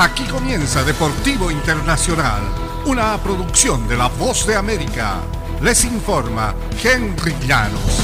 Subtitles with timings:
[0.00, 2.40] Aquí comienza Deportivo Internacional,
[2.86, 5.16] una producción de La Voz de América.
[5.60, 8.00] Les informa Henry Llanos.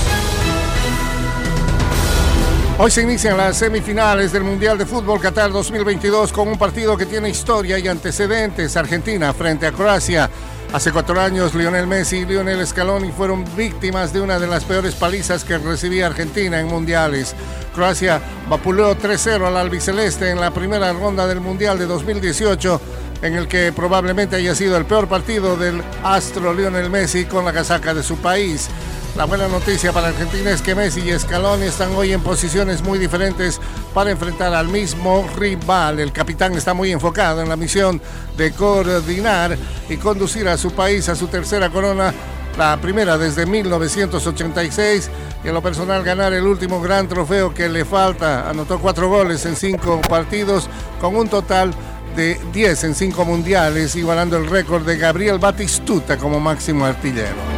[2.77, 7.07] Hoy se inician las semifinales del Mundial de Fútbol Qatar 2022 con un partido que
[7.07, 8.77] tiene historia y antecedentes.
[8.77, 10.29] Argentina frente a Croacia.
[10.77, 14.95] Hace cuatro años, Lionel Messi y Lionel Scaloni fueron víctimas de una de las peores
[14.95, 17.35] palizas que recibía Argentina en mundiales.
[17.75, 22.79] Croacia vapuleó 3-0 al albiceleste en la primera ronda del Mundial de 2018,
[23.23, 27.55] en el que probablemente haya sido el peor partido del astro Lionel Messi con la
[27.55, 28.69] casaca de su país.
[29.17, 32.99] La buena noticia para Argentina es que Messi y Scaloni están hoy en posiciones muy
[32.99, 33.59] diferentes
[33.95, 36.01] para enfrentar al mismo rival.
[36.01, 37.99] El capitán está muy enfocado en la misión
[38.37, 39.57] de coordinar
[39.89, 42.13] y conducir a su país a su tercera corona,
[42.59, 45.11] la primera desde 1986
[45.43, 48.51] y en lo personal ganar el último gran trofeo que le falta.
[48.51, 50.69] Anotó cuatro goles en cinco partidos
[51.01, 51.73] con un total
[52.15, 57.56] de 10 en cinco mundiales, igualando el récord de Gabriel Batistuta como máximo artillero.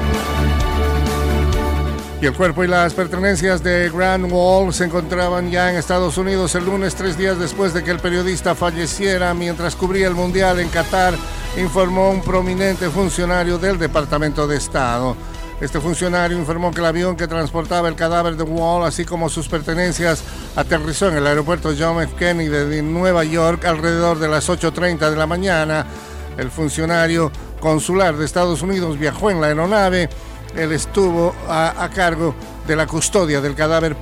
[2.21, 6.53] Y el cuerpo y las pertenencias de Grand Wall se encontraban ya en Estados Unidos
[6.57, 10.69] el lunes, tres días después de que el periodista falleciera mientras cubría el Mundial en
[10.69, 11.15] Qatar,
[11.57, 15.17] informó un prominente funcionario del Departamento de Estado.
[15.61, 19.49] Este funcionario informó que el avión que transportaba el cadáver de Wall, así como sus
[19.49, 20.25] pertenencias,
[20.57, 22.15] aterrizó en el aeropuerto John F.
[22.17, 25.87] Kennedy de Nueva York alrededor de las 8.30 de la mañana.
[26.37, 27.31] El funcionario
[27.61, 30.09] consular de Estados Unidos viajó en la aeronave
[30.57, 32.35] él estuvo a, cargo
[32.67, 33.97] de la custodia del cadáver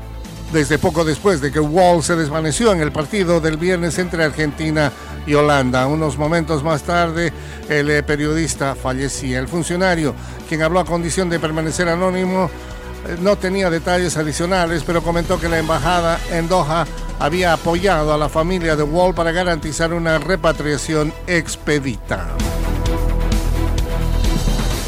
[0.53, 4.93] desde poco después de que Wall se desvaneció en el partido del viernes entre Argentina
[5.27, 5.87] y Holanda.
[5.87, 7.33] Unos momentos más tarde,
[7.69, 9.41] el eh, periodista fallecía.
[9.41, 10.15] El funcionario,
[10.49, 12.49] quien habló a condición de permanecer anónimo,
[13.09, 16.87] eh, no tenía detalles adicionales, pero comentó que la embajada en Doha
[17.19, 22.29] había apoyado a la familia de Wall para garantizar una repatriación expedita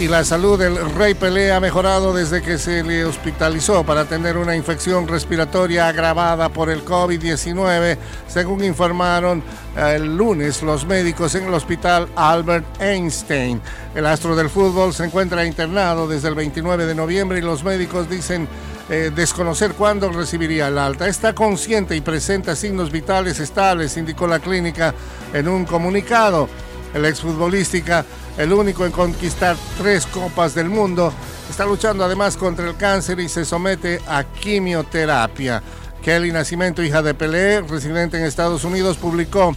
[0.01, 4.37] y la salud del Rey Pelé ha mejorado desde que se le hospitalizó para tener
[4.37, 7.99] una infección respiratoria agravada por el COVID-19,
[8.29, 9.43] según informaron
[9.77, 13.61] eh, el lunes los médicos en el hospital Albert Einstein.
[13.93, 18.09] El astro del fútbol se encuentra internado desde el 29 de noviembre y los médicos
[18.09, 18.47] dicen
[18.91, 21.09] eh, desconocer cuándo recibiría el alta.
[21.09, 24.95] Está consciente y presenta signos vitales estables, indicó la clínica
[25.33, 26.49] en un comunicado.
[26.95, 28.05] El exfutbolística
[28.39, 31.13] el único en conquistar tres copas del mundo,
[31.51, 35.63] está luchando además contra el cáncer y se somete a quimioterapia.
[36.03, 39.55] Kelly Nacimiento, hija de Pelé, residente en Estados Unidos, publicó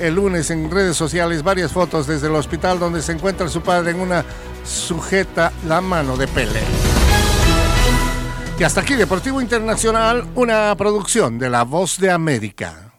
[0.00, 3.92] el lunes en redes sociales varias fotos desde el hospital donde se encuentra su padre
[3.92, 4.24] en una
[4.64, 6.62] sujeta la mano de Pelé.
[8.58, 12.93] Y hasta aquí Deportivo Internacional, una producción de La Voz de América.